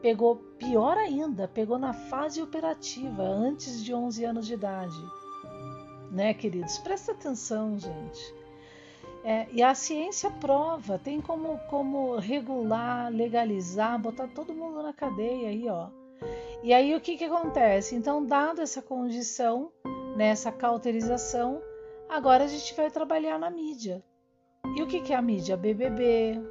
pegou 0.04 0.37
pior 0.58 0.99
ainda, 0.99 1.49
pegou 1.49 1.78
na 1.78 1.94
fase 1.94 2.42
operativa, 2.42 3.23
antes 3.23 3.82
de 3.82 3.94
11 3.94 4.23
anos 4.26 4.46
de 4.46 4.52
idade. 4.52 5.02
Né, 6.11 6.34
queridos? 6.34 6.76
Presta 6.76 7.12
atenção, 7.12 7.78
gente. 7.78 8.34
É, 9.25 9.46
e 9.50 9.62
a 9.62 9.75
ciência 9.75 10.30
prova, 10.30 10.99
tem 10.99 11.23
como, 11.23 11.58
como 11.70 12.16
regular, 12.16 13.11
legalizar, 13.11 13.99
botar 13.99 14.28
todo 14.28 14.52
mundo 14.52 14.82
na 14.82 14.92
cadeia 14.92 15.49
aí, 15.49 15.66
ó. 15.70 15.88
E 16.62 16.75
aí 16.75 16.94
o 16.94 17.00
que, 17.00 17.16
que 17.16 17.25
acontece? 17.25 17.94
Então, 17.94 18.26
dado 18.26 18.61
essa 18.61 18.82
condição, 18.82 19.73
nessa 20.18 20.50
né, 20.50 20.56
cauterização, 20.58 21.62
agora 22.11 22.44
a 22.44 22.49
gente 22.49 22.75
vai 22.75 22.90
trabalhar 22.90 23.38
na 23.38 23.49
mídia. 23.49 24.04
E 24.76 24.82
o 24.82 24.87
que, 24.87 25.00
que 25.00 25.14
é 25.14 25.16
a 25.16 25.23
mídia? 25.23 25.56
BBB, 25.56 26.42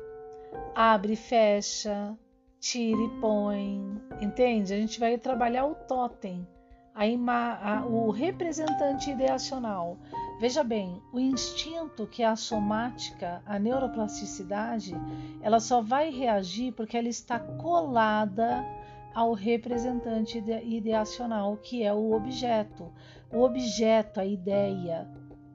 abre 0.74 1.14
e 1.14 1.16
fecha, 1.16 2.18
tira 2.64 3.02
e 3.02 3.10
põe, 3.20 4.02
entende? 4.22 4.74
A 4.74 4.78
gente 4.78 4.98
vai 4.98 5.18
trabalhar 5.18 5.66
o 5.66 5.76
totem, 5.76 6.48
a 6.96 7.04
a, 7.04 7.86
o 7.86 8.10
representante 8.10 9.12
ideacional. 9.12 9.98
Veja 10.40 10.64
bem, 10.64 11.02
o 11.12 11.20
instinto, 11.20 12.08
que 12.08 12.24
é 12.24 12.26
a 12.26 12.38
somática, 12.38 13.44
a 13.46 13.60
neuroplasticidade, 13.60 14.96
ela 15.42 15.60
só 15.60 15.82
vai 15.82 16.10
reagir 16.10 16.72
porque 16.72 16.96
ela 16.96 17.10
está 17.10 17.38
colada 17.38 18.66
ao 19.14 19.34
representante 19.34 20.38
ideacional, 20.38 21.58
que 21.58 21.84
é 21.84 21.94
o 21.94 22.14
objeto. 22.14 22.90
O 23.30 23.42
objeto, 23.42 24.22
a 24.22 24.26
ideia, 24.26 25.06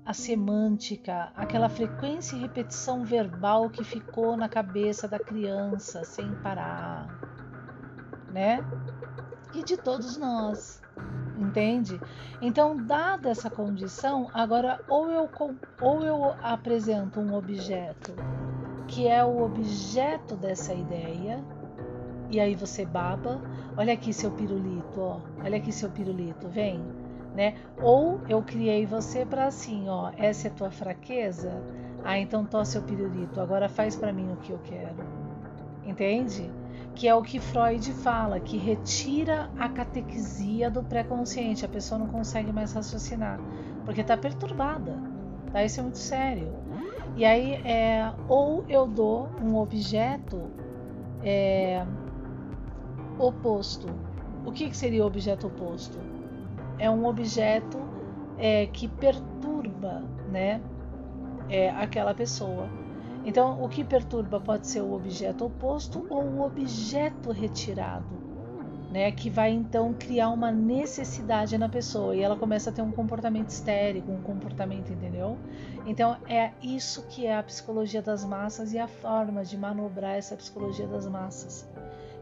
a 0.09 0.15
semântica, 0.15 1.31
aquela 1.37 1.69
frequência 1.69 2.35
e 2.35 2.41
repetição 2.41 3.05
verbal 3.05 3.69
que 3.69 3.85
ficou 3.85 4.39
na 4.39 4.49
cabeça 4.49 5.07
da 5.07 5.19
criança 5.19 6.03
sem 6.03 6.35
parar, 6.37 7.07
né? 8.33 8.65
E 9.53 9.63
de 9.63 9.77
todos 9.77 10.17
nós, 10.17 10.81
entende? 11.37 12.01
Então, 12.41 12.75
dada 12.75 13.29
essa 13.29 13.51
condição, 13.51 14.31
agora 14.33 14.81
ou 14.89 15.11
eu, 15.11 15.29
ou 15.79 16.01
eu 16.01 16.35
apresento 16.43 17.21
um 17.21 17.35
objeto 17.35 18.15
que 18.87 19.07
é 19.07 19.23
o 19.23 19.43
objeto 19.43 20.35
dessa 20.37 20.73
ideia, 20.73 21.45
e 22.31 22.41
aí 22.41 22.55
você 22.55 22.87
baba, 22.87 23.43
olha 23.77 23.93
aqui 23.93 24.15
seu 24.15 24.31
pirulito, 24.31 24.99
ó, 25.03 25.21
olha 25.45 25.59
aqui 25.59 25.71
seu 25.71 25.91
pirulito, 25.91 26.49
vem 26.49 26.83
né? 27.35 27.55
Ou 27.81 28.21
eu 28.29 28.43
criei 28.43 28.87
você 28.87 29.25
para 29.25 29.47
assim, 29.47 29.89
ó, 29.89 30.11
essa 30.17 30.49
é 30.49 30.51
tua 30.51 30.71
fraqueza, 30.71 31.63
ah, 32.05 32.19
então 32.19 32.45
tosse 32.45 32.79
o 32.79 32.83
pirulito, 32.83 33.41
agora 33.41 33.69
faz 33.69 33.97
para 33.97 34.13
mim 34.13 34.33
o 34.33 34.37
que 34.37 34.53
eu 34.53 34.59
quero. 34.65 34.97
Entende? 35.85 36.51
Que 36.95 37.09
é 37.09 37.15
o 37.15 37.23
que 37.23 37.39
Freud 37.39 37.93
fala, 37.93 38.41
que 38.41 38.57
retira 38.57 39.51
a 39.59 39.69
catequisia 39.69 40.71
do 40.71 40.83
pré-consciente, 40.83 41.65
a 41.65 41.69
pessoa 41.69 41.99
não 41.99 42.09
consegue 42.09 42.53
mais 42.53 42.73
raciocinar, 42.73 43.41
porque 43.85 44.01
está 44.01 44.17
perturbada. 44.17 44.97
Tá? 45.53 45.65
Isso 45.65 45.81
é 45.81 45.83
muito 45.83 45.99
sério. 45.99 46.53
E 47.17 47.25
aí, 47.25 47.55
é, 47.65 48.13
ou 48.29 48.65
eu 48.69 48.87
dou 48.87 49.29
um 49.43 49.57
objeto 49.57 50.51
é, 51.23 51.85
oposto. 53.19 53.89
O 54.45 54.53
que, 54.53 54.69
que 54.69 54.77
seria 54.77 55.03
o 55.03 55.07
objeto 55.07 55.47
oposto? 55.47 55.99
É 56.79 56.91
um 56.91 57.07
objeto 57.07 57.79
é, 58.39 58.67
que 58.67 58.87
perturba 58.87 60.03
né, 60.31 60.61
é, 61.49 61.71
aquela 61.71 62.15
pessoa. 62.15 62.69
Então, 63.25 63.63
o 63.63 63.69
que 63.69 63.85
perturba 63.85 64.41
pode 64.41 64.67
ser 64.67 64.81
o 64.81 64.93
objeto 64.93 65.45
oposto 65.45 66.07
ou 66.09 66.23
o 66.23 66.47
objeto 66.47 67.33
retirado, 67.33 68.07
né, 68.91 69.11
que 69.11 69.29
vai 69.29 69.51
então 69.51 69.93
criar 69.93 70.31
uma 70.31 70.51
necessidade 70.51 71.59
na 71.59 71.69
pessoa 71.69 72.15
e 72.15 72.23
ela 72.23 72.37
começa 72.37 72.71
a 72.71 72.73
ter 72.73 72.81
um 72.81 72.93
comportamento 72.93 73.51
histérico, 73.51 74.11
um 74.11 74.23
comportamento, 74.23 74.93
entendeu? 74.93 75.37
Então, 75.85 76.17
é 76.29 76.53
isso 76.63 77.07
que 77.09 77.27
é 77.27 77.37
a 77.37 77.43
psicologia 77.43 78.01
das 78.01 78.25
massas 78.25 78.73
e 78.73 78.79
a 78.79 78.87
forma 78.87 79.45
de 79.45 79.59
manobrar 79.59 80.17
essa 80.17 80.37
psicologia 80.37 80.87
das 80.87 81.07
massas 81.07 81.69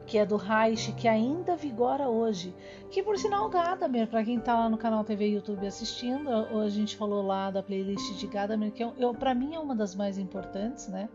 que 0.06 0.18
é 0.18 0.24
do 0.24 0.36
Reich, 0.36 0.92
que 0.92 1.08
ainda 1.08 1.56
vigora 1.56 2.08
hoje. 2.08 2.54
Que 2.90 3.02
por 3.02 3.18
sinal 3.18 3.48
Gadamer, 3.48 4.06
para 4.08 4.24
quem 4.24 4.38
está 4.38 4.58
lá 4.58 4.68
no 4.68 4.78
canal 4.78 5.02
TV 5.04 5.28
e 5.28 5.34
YouTube 5.34 5.66
assistindo, 5.66 6.30
a 6.30 6.68
gente 6.68 6.96
falou 6.96 7.22
lá 7.26 7.50
da 7.50 7.62
playlist 7.62 8.14
de 8.16 8.26
Gadamer, 8.26 8.72
que 8.72 8.82
eu, 8.82 9.14
para 9.14 9.34
mim 9.34 9.54
é 9.54 9.58
uma 9.58 9.74
das 9.74 9.94
mais 9.94 10.16
importantes, 10.16 10.88
né? 10.88 11.08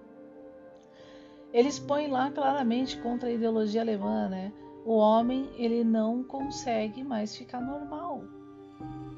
Eles 1.53 1.79
põem 1.79 2.09
lá 2.09 2.29
claramente 2.29 2.97
contra 2.97 3.29
a 3.29 3.31
ideologia 3.31 3.81
alemã, 3.81 4.27
né? 4.27 4.53
O 4.85 4.95
homem 4.95 5.49
ele 5.55 5.83
não 5.83 6.23
consegue 6.23 7.03
mais 7.03 7.35
ficar 7.35 7.61
normal. 7.61 8.23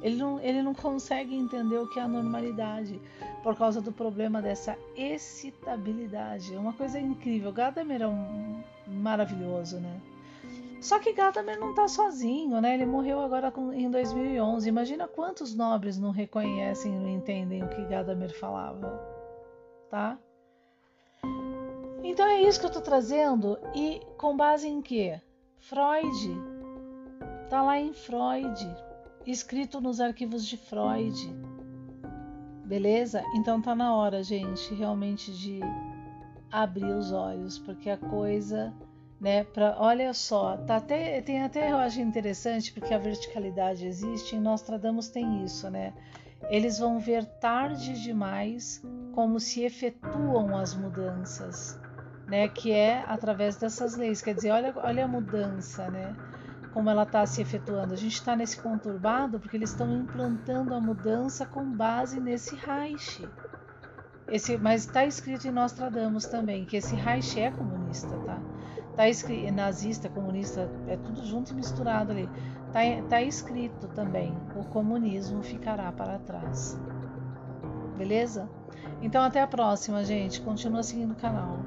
Ele 0.03 0.17
não, 0.17 0.39
ele 0.41 0.61
não 0.61 0.73
consegue 0.73 1.33
entender 1.33 1.77
o 1.77 1.87
que 1.87 1.97
é 1.97 2.01
a 2.01 2.07
normalidade 2.07 2.99
por 3.41 3.55
causa 3.57 3.81
do 3.81 3.91
problema 3.91 4.41
dessa 4.41 4.77
excitabilidade. 4.97 6.53
É 6.53 6.59
uma 6.59 6.73
coisa 6.73 6.99
incrível. 6.99 7.53
Gadamer 7.53 8.01
é 8.01 8.07
um 8.07 8.61
maravilhoso, 8.85 9.79
né? 9.79 10.01
Só 10.81 10.99
que 10.99 11.13
Gadamer 11.13 11.57
não 11.57 11.69
está 11.69 11.87
sozinho, 11.87 12.59
né? 12.59 12.73
Ele 12.73 12.85
morreu 12.85 13.21
agora 13.21 13.53
em 13.73 13.89
2011. 13.89 14.67
Imagina 14.67 15.07
quantos 15.07 15.55
nobres 15.55 15.97
não 15.97 16.11
reconhecem 16.11 16.93
e 16.93 16.99
não 16.99 17.07
entendem 17.07 17.63
o 17.63 17.69
que 17.69 17.85
Gadamer 17.85 18.37
falava, 18.37 19.01
tá? 19.89 20.19
Então 22.03 22.27
é 22.27 22.41
isso 22.41 22.59
que 22.59 22.65
eu 22.65 22.71
estou 22.71 22.83
trazendo 22.83 23.57
e 23.73 24.01
com 24.17 24.35
base 24.35 24.67
em 24.67 24.81
quê? 24.81 25.21
Freud. 25.59 26.37
Tá 27.49 27.61
lá 27.61 27.79
em 27.79 27.93
Freud 27.93 28.92
escrito 29.25 29.79
nos 29.79 29.99
arquivos 29.99 30.45
de 30.45 30.57
Freud. 30.57 31.15
Beleza? 32.65 33.23
Então 33.35 33.61
tá 33.61 33.75
na 33.75 33.95
hora, 33.95 34.23
gente, 34.23 34.73
realmente 34.73 35.31
de 35.31 35.59
abrir 36.51 36.93
os 36.95 37.11
olhos, 37.11 37.57
porque 37.59 37.89
a 37.89 37.97
coisa, 37.97 38.73
né, 39.19 39.43
para 39.43 39.75
olha 39.79 40.13
só, 40.13 40.55
tá 40.57 40.77
até 40.77 41.21
tem 41.21 41.41
até 41.41 41.71
eu 41.71 41.77
acho 41.77 41.99
interessante 41.99 42.71
porque 42.71 42.93
a 42.93 42.99
verticalidade 42.99 43.87
existe, 43.87 44.35
em 44.35 44.39
Nostradamus 44.39 45.09
tem 45.09 45.43
isso, 45.43 45.69
né? 45.69 45.93
Eles 46.49 46.77
vão 46.77 46.99
ver 46.99 47.25
tarde 47.39 48.01
demais 48.01 48.83
como 49.13 49.39
se 49.39 49.63
efetuam 49.63 50.57
as 50.57 50.75
mudanças, 50.75 51.79
né? 52.27 52.47
Que 52.47 52.71
é 52.71 53.03
através 53.07 53.57
dessas 53.57 53.95
leis. 53.95 54.21
Quer 54.21 54.35
dizer, 54.35 54.51
olha, 54.51 54.73
olha 54.75 55.05
a 55.05 55.07
mudança, 55.07 55.89
né? 55.89 56.15
Como 56.73 56.89
ela 56.89 57.03
está 57.03 57.25
se 57.25 57.41
efetuando. 57.41 57.93
A 57.93 57.97
gente 57.97 58.15
está 58.15 58.35
nesse 58.35 58.59
conturbado 58.59 59.39
porque 59.39 59.55
eles 59.55 59.69
estão 59.69 59.95
implantando 59.95 60.73
a 60.73 60.81
mudança 60.81 61.45
com 61.45 61.63
base 61.71 62.19
nesse 62.19 62.55
Reich. 62.55 63.27
Esse, 64.27 64.57
mas 64.57 64.85
está 64.85 65.05
escrito 65.05 65.47
em 65.47 65.51
Nostradamus 65.51 66.25
também 66.25 66.65
que 66.65 66.77
esse 66.77 66.95
Reich 66.95 67.39
é 67.39 67.51
comunista, 67.51 68.17
tá? 68.25 68.39
Tá 68.95 69.09
escrito, 69.09 69.51
nazista, 69.51 70.07
comunista, 70.09 70.69
é 70.87 70.97
tudo 70.97 71.25
junto 71.25 71.51
e 71.51 71.55
misturado 71.55 72.11
ali. 72.11 72.29
Tá, 72.71 72.79
tá 73.09 73.21
escrito 73.21 73.87
também: 73.89 74.35
o 74.55 74.63
comunismo 74.65 75.43
ficará 75.43 75.91
para 75.91 76.19
trás. 76.19 76.79
Beleza? 77.97 78.49
Então 79.01 79.21
até 79.21 79.41
a 79.41 79.47
próxima, 79.47 80.03
gente. 80.03 80.41
Continua 80.41 80.83
seguindo 80.83 81.11
o 81.11 81.15
canal. 81.15 81.59